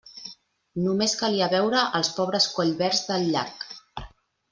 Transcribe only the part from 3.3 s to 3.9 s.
llac.